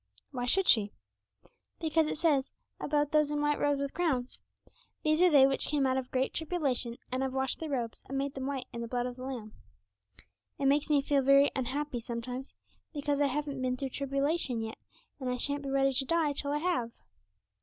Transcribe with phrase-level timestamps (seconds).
[0.31, 0.93] 'Why should she?'
[1.79, 4.39] 'Because it says, about those in white robes with crowns,
[5.03, 8.17] "These are they which came out of great tribulation, and have washed their robes, and
[8.17, 9.53] made them white in the blood of the Lamb."
[10.57, 12.55] It makes me feel very unhappy sometimes,
[12.91, 14.79] because I haven't been through tribulation yet,
[15.19, 16.89] and I shan't be ready to die till I have.'